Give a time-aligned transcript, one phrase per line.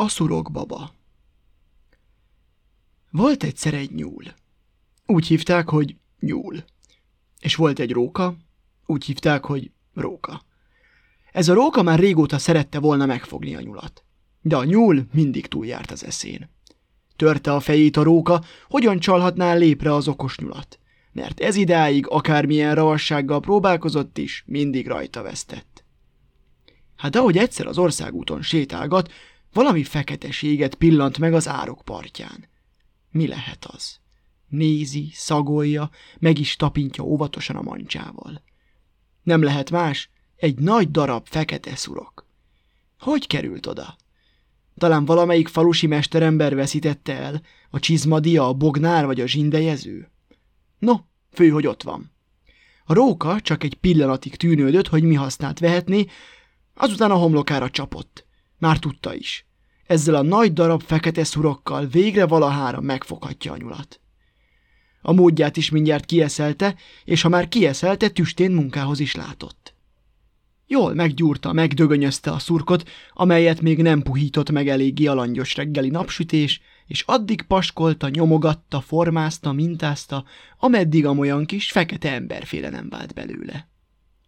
[0.00, 0.94] A szurokbaba
[3.10, 4.24] Volt egyszer egy nyúl.
[5.06, 6.64] Úgy hívták, hogy nyúl.
[7.40, 8.36] És volt egy róka,
[8.86, 10.42] úgy hívták, hogy róka.
[11.32, 14.04] Ez a róka már régóta szerette volna megfogni a nyulat.
[14.40, 16.50] De a nyúl mindig túljárt az eszén.
[17.16, 20.78] Törte a fejét a róka, hogyan csalhatná lépre az okos nyulat.
[21.12, 25.84] Mert ez idáig akármilyen ravassággal próbálkozott is, mindig rajta vesztett.
[26.96, 29.12] Hát ahogy egyszer az országúton sétálgat,
[29.52, 32.48] valami feketeséget pillant meg az árok partján.
[33.10, 33.98] Mi lehet az?
[34.48, 38.42] Nézi, szagolja, meg is tapintja óvatosan a mancsával.
[39.22, 42.26] Nem lehet más, egy nagy darab fekete szurok.
[42.98, 43.96] Hogy került oda?
[44.78, 50.10] Talán valamelyik falusi mesterember veszítette el, a csizmadia, a bognár vagy a zsindejező?
[50.78, 50.94] No,
[51.32, 52.12] fő, hogy ott van.
[52.84, 56.06] A róka csak egy pillanatig tűnődött, hogy mi használt vehetni,
[56.74, 58.26] azután a homlokára csapott.
[58.60, 59.46] Már tudta is.
[59.86, 64.00] Ezzel a nagy darab fekete szurokkal végre valahára megfoghatja a nyulat.
[65.02, 69.74] A módját is mindjárt kieszelte, és ha már kieszelte, tüstén munkához is látott.
[70.66, 76.60] Jól meggyúrta, megdögönyözte a szurkot, amelyet még nem puhított meg eléggé a langyos reggeli napsütés,
[76.86, 80.24] és addig paskolta, nyomogatta, formázta, mintázta,
[80.58, 83.68] ameddig amolyan kis fekete emberféle nem vált belőle.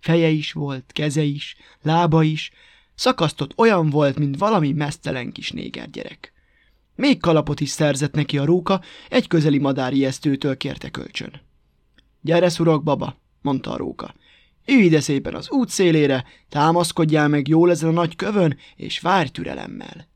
[0.00, 2.50] Feje is volt, keze is, lába is,
[3.00, 6.32] szakasztott olyan volt, mint valami mesztelen kis néger gyerek.
[6.94, 11.40] Még kalapot is szerzett neki a róka, egy közeli madár ijesztőtől kérte kölcsön.
[12.20, 14.14] Gyere, szurok, baba, mondta a róka.
[14.66, 19.28] Ülj ide szépen az út szélére, támaszkodjál meg jól ezen a nagy kövön, és várj
[19.28, 20.08] türelemmel.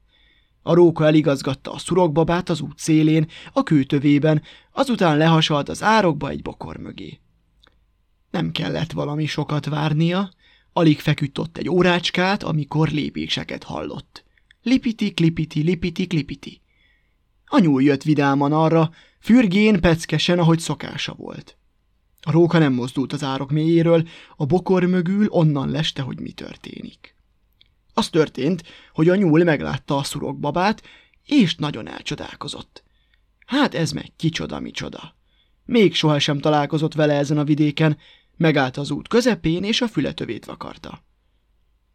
[0.62, 6.42] A róka eligazgatta a szurokbabát az út szélén, a kőtövében, azután lehasalt az árokba egy
[6.42, 7.20] bokor mögé.
[8.30, 10.30] Nem kellett valami sokat várnia,
[10.76, 14.24] alig feküdt ott egy órácskát, amikor lépéseket hallott.
[14.62, 16.60] Lipiti, klipiti, lipiti, klipiti.
[17.46, 21.56] A nyúl jött vidáman arra, fürgén, peckesen, ahogy szokása volt.
[22.20, 27.14] A róka nem mozdult az árok mélyéről, a bokor mögül onnan leste, hogy mi történik.
[27.94, 28.62] Az történt,
[28.92, 30.82] hogy a nyúl meglátta a szurokbabát,
[31.24, 32.82] és nagyon elcsodálkozott.
[33.46, 35.14] Hát ez meg kicsoda micsoda.
[35.64, 37.98] Még sohasem találkozott vele ezen a vidéken,
[38.36, 41.04] megállt az út közepén, és a fületövét vakarta.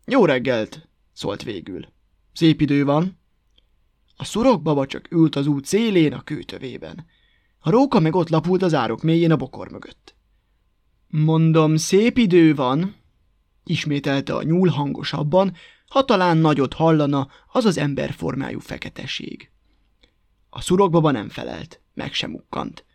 [0.05, 1.88] Jó reggelt, szólt végül.
[2.33, 3.19] Szép idő van.
[4.16, 7.05] A szurokbaba csak ült az út szélén a kőtövében.
[7.59, 10.16] A róka meg ott lapult az árok mélyén a bokor mögött.
[11.07, 12.95] Mondom, szép idő van,
[13.63, 15.55] ismételte a nyúl hangosabban,
[15.88, 19.51] ha talán nagyot hallana az az emberformájú feketeség.
[20.49, 22.85] A szurokbaba nem felelt, meg sem ukkant.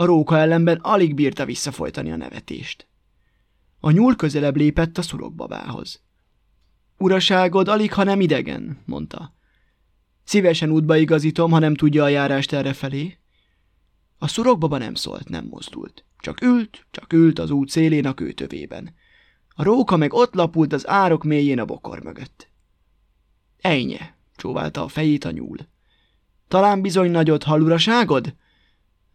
[0.00, 2.86] A róka ellenben alig bírta visszafolytani a nevetést.
[3.80, 6.02] A nyúl közelebb lépett a szurokbabához.
[6.98, 9.34] Uraságod alig, ha nem idegen, mondta.
[10.24, 13.18] Szívesen útba igazítom, ha nem tudja a járást errefelé.
[14.18, 16.04] A szurokbaba nem szólt, nem mozdult.
[16.18, 18.94] Csak ült, csak ült az út szélén a kőtövében.
[19.48, 22.50] A róka meg ott lapult az árok mélyén a bokor mögött.
[23.60, 25.58] Ejnye, csóválta a fejét a nyúl.
[26.48, 28.34] Talán bizony nagyot hall uraságod?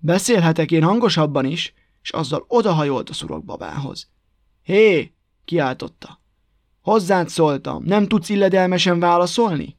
[0.06, 4.08] Beszélhetek én hangosabban is, és azzal odahajolt a szurokbabához.
[4.64, 5.14] Hé,
[5.46, 6.20] kiáltotta.
[6.82, 9.78] Hozzád szóltam, nem tudsz illedelmesen válaszolni?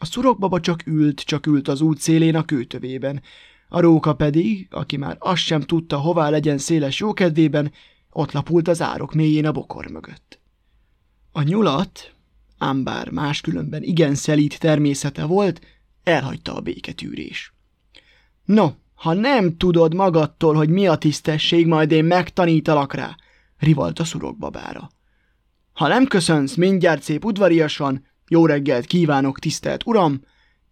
[0.00, 3.22] A szurokbaba csak ült, csak ült az út szélén a kőtövében,
[3.68, 7.72] a róka pedig, aki már azt sem tudta, hová legyen széles jókedvében,
[8.10, 10.40] ott lapult az árok mélyén a bokor mögött.
[11.32, 12.14] A nyulat,
[12.58, 15.60] ám bár máskülönben igen szelít természete volt,
[16.02, 17.52] elhagyta a béketűrés.
[18.44, 23.16] No, ha nem tudod magadtól, hogy mi a tisztesség, majd én megtanítalak rá,
[23.58, 24.90] rivalt a szurokbabára.
[25.72, 30.20] Ha nem köszönsz mindjárt szép udvariasan, jó reggelt kívánok, tisztelt uram,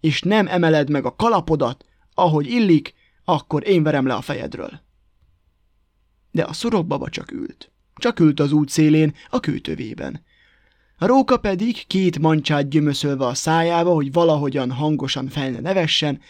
[0.00, 1.84] és nem emeled meg a kalapodat,
[2.14, 2.94] ahogy illik,
[3.24, 4.80] akkor én verem le a fejedről.
[6.30, 7.70] De a szurokbaba csak ült.
[7.94, 10.24] Csak ült az út szélén, a kőtövében.
[10.98, 16.20] A róka pedig két mancsát gyömöszölve a szájába, hogy valahogyan hangosan fel ne nevessen,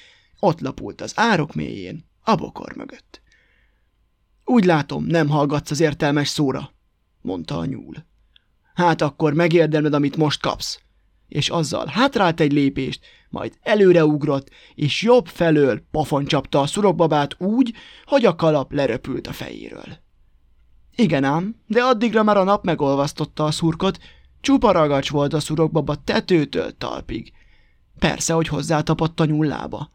[0.41, 3.23] ott lapult az árok mélyén, a bokor mögött.
[4.45, 6.73] Úgy látom, nem hallgatsz az értelmes szóra,
[7.21, 7.95] mondta a nyúl.
[8.75, 10.81] Hát akkor megérdemled, amit most kapsz.
[11.29, 17.75] És azzal hátrált egy lépést, majd előreugrott, és jobb felől pofon csapta a szurokbabát úgy,
[18.05, 20.05] hogy a kalap leröpült a fejéről.
[20.97, 23.99] Igen ám, de addigra már a nap megolvasztotta a szurkot,
[24.41, 27.33] csupa ragacs volt a szurokbaba tetőtől talpig.
[27.99, 29.91] Persze, hogy hozzátapadt a nyullába,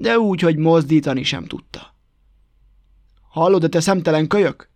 [0.00, 1.94] de úgy, hogy mozdítani sem tudta.
[3.28, 4.70] Hallod, te szemtelen kölyök?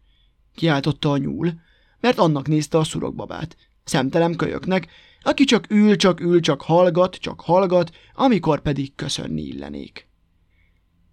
[0.54, 1.52] kiáltotta a nyúl,
[2.00, 3.56] mert annak nézte a szurokbabát.
[3.84, 4.88] szemtelen kölyöknek,
[5.22, 10.08] aki csak ül, csak ül, csak hallgat, csak hallgat, amikor pedig köszönni illenék.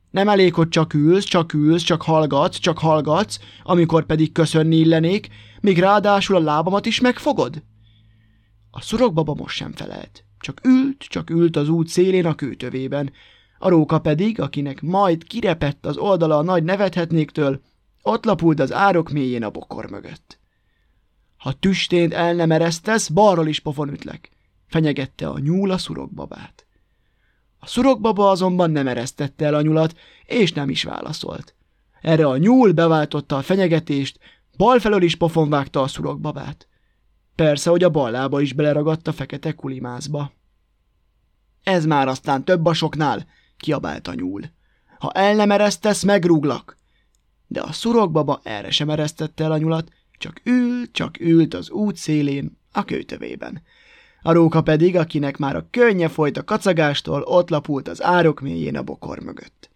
[0.10, 5.28] Nem elég, hogy csak ülsz, csak ülsz, csak hallgatsz, csak hallgatsz, amikor pedig köszönni illenék,
[5.62, 7.64] még ráadásul a lábamat is megfogod?
[8.72, 10.24] A szurokbaba most sem felelt.
[10.40, 13.12] Csak ült, csak ült az út szélén a kőtövében.
[13.64, 17.62] A róka pedig, akinek majd kirepett az oldala a nagy nevethetnéktől,
[18.02, 20.40] ott lapult az árok mélyén a bokor mögött.
[21.38, 24.30] Ha tüstént el nem eresztesz, balról is pofon ütlek,
[24.68, 26.66] fenyegette a nyúl a szurokbabát.
[27.60, 31.56] A szurokbaba azonban nem eresztette el a nyulat, és nem is válaszolt.
[32.02, 34.20] Erre a nyúl beváltotta a fenyegetést,
[34.58, 36.68] bal felől is pofon vágta a szurokbabát.
[37.36, 40.32] Persze, hogy a bal lába is beleragadt a fekete kulimászba.
[41.64, 43.26] Ez már aztán több a soknál,
[43.62, 44.42] kiabált a nyúl.
[45.00, 46.78] Ha el nem eresztesz, megrúglak.
[47.48, 51.96] De a szurokbaba erre sem eresztette el a nyulat, csak ült, csak ült az út
[51.96, 53.62] szélén, a kőtövében.
[54.22, 58.78] A róka pedig, akinek már a könnye folyt a kacagástól, ott lapult az árok mélyén
[58.78, 59.70] a bokor mögött.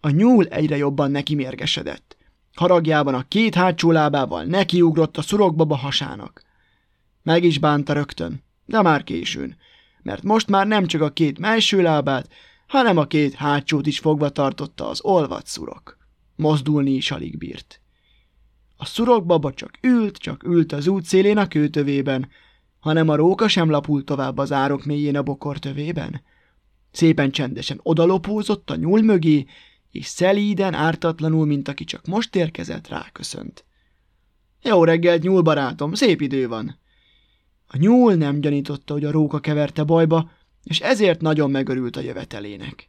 [0.00, 2.16] A nyúl egyre jobban neki mérgesedett.
[2.54, 6.42] Haragjában a két hátsó lábával nekiugrott a szurokbaba hasának.
[7.22, 9.56] Meg is bánta rögtön, de már későn,
[10.02, 12.28] mert most már nem csak a két melső lábát,
[12.70, 15.98] hanem a két hátsót is fogva tartotta az olvat szurok.
[16.36, 17.80] Mozdulni is alig bírt.
[18.76, 22.28] A szurokbaba csak ült, csak ült az út szélén a kőtövében,
[22.80, 26.22] hanem a róka sem lapult tovább az árok mélyén a bokor tövében.
[26.90, 29.46] Szépen csendesen odalopózott a nyúl mögé,
[29.90, 33.64] és szelíden, ártatlanul, mint aki csak most érkezett, ráköszönt.
[34.62, 36.78] Jó reggelt, nyúl barátom, szép idő van.
[37.66, 40.30] A nyúl nem gyanította, hogy a róka keverte bajba,
[40.64, 42.88] és ezért nagyon megörült a jövetelének.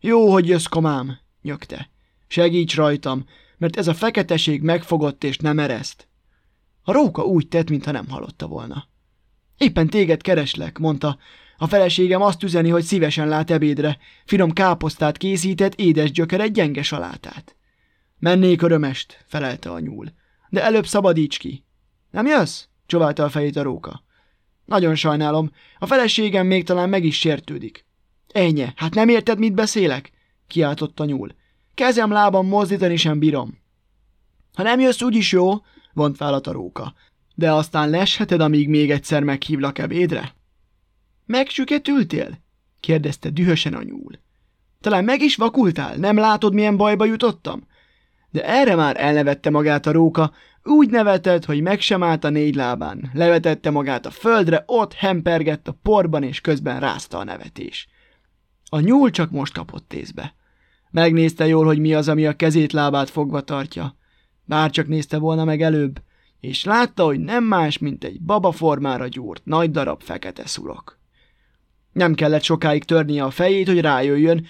[0.00, 1.90] Jó, hogy jössz, komám, nyögte.
[2.26, 3.24] Segíts rajtam,
[3.56, 6.08] mert ez a feketeség megfogott és nem ereszt.
[6.82, 8.88] A róka úgy tett, mintha nem hallotta volna.
[9.56, 11.18] Éppen téged kereslek, mondta.
[11.58, 13.98] A feleségem azt üzeni, hogy szívesen lát ebédre.
[14.24, 17.56] Finom káposztát készített, édes gyökeret, gyenge salátát.
[18.18, 20.06] Mennék örömest, felelte a nyúl.
[20.48, 21.64] De előbb szabadíts ki.
[22.10, 22.64] Nem jössz?
[22.86, 24.02] csóválta a fejét a róka.
[24.72, 27.84] Nagyon sajnálom, a feleségem még talán meg is sértődik.
[28.28, 30.10] Ennyi, hát nem érted, mit beszélek?
[30.46, 31.34] kiáltott a nyúl.
[31.74, 33.58] Kezem lábam mozdítani sem bírom.
[34.54, 35.52] Ha nem jössz, úgyis jó,
[35.92, 36.94] vont vállat a róka.
[37.34, 40.34] De aztán lesheted, amíg még egyszer meghívlak ebédre?
[41.26, 42.38] Megsüketültél?
[42.80, 44.18] kérdezte dühösen a nyúl.
[44.80, 47.66] Talán meg is vakultál, nem látod, milyen bajba jutottam?
[48.30, 50.32] De erre már elnevette magát a róka,
[50.64, 53.10] úgy nevetett, hogy meg sem állt a négy lábán.
[53.12, 57.88] Levetette magát a földre, ott hempergett a porban, és közben rázta a nevetés.
[58.68, 60.34] A nyúl csak most kapott tészbe.
[60.90, 63.96] Megnézte jól, hogy mi az, ami a kezét lábát fogva tartja.
[64.44, 66.02] Bár csak nézte volna meg előbb,
[66.40, 70.98] és látta, hogy nem más, mint egy baba formára gyúrt, nagy darab fekete szurok.
[71.92, 74.46] Nem kellett sokáig törnie a fejét, hogy rájöjjön,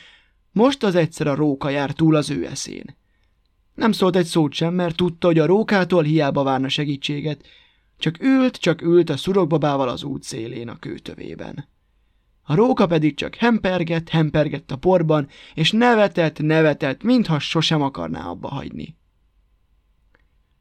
[0.53, 2.97] most az egyszer a róka jár túl az ő eszén.
[3.75, 7.47] Nem szólt egy szót sem, mert tudta, hogy a rókától hiába várna segítséget,
[7.99, 11.69] csak ült, csak ült a szurokbabával az út szélén a kőtövében.
[12.43, 18.49] A róka pedig csak hempergett, hempergett a porban, és nevetett, nevetett, mintha sosem akarná abba
[18.49, 18.97] hagyni.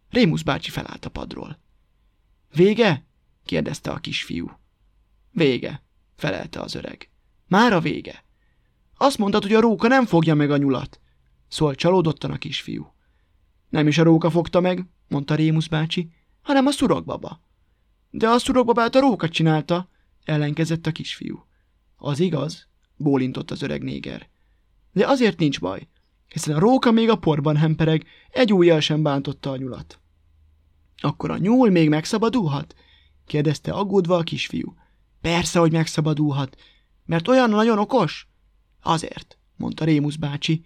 [0.10, 1.60] Rémusz bácsi felállt a padról.
[2.54, 3.06] Vége?
[3.46, 4.52] kérdezte a kisfiú.
[5.32, 5.84] Vége,
[6.16, 7.10] felelte az öreg.
[7.48, 8.24] Már a vége.
[8.98, 11.00] Azt mondtad, hogy a róka nem fogja meg a nyulat,
[11.48, 12.91] szólt csalódottan a kisfiú.
[13.72, 16.10] Nem is a róka fogta meg, mondta Rémusz bácsi,
[16.42, 17.42] hanem a szurogbaba.
[18.10, 19.90] De a szurogbabát a róka csinálta,
[20.24, 21.46] ellenkezett a kisfiú.
[21.96, 24.30] Az igaz, bólintott az öreg néger.
[24.92, 25.88] De azért nincs baj,
[26.28, 30.00] hiszen a róka még a porban hempereg, egy ujjal sem bántotta a nyulat.
[30.98, 32.76] Akkor a nyúl még megszabadulhat?
[33.26, 34.74] kérdezte aggódva a kisfiú.
[35.22, 36.58] Persze, hogy megszabadulhat,
[37.06, 38.28] mert olyan nagyon okos?
[38.82, 40.64] Azért, mondta Rémusz bácsi,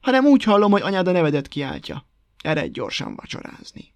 [0.00, 2.06] hanem úgy hallom, hogy anyád a nevedet kiáltja.
[2.44, 3.93] Eredj gyorsan vacsorázni.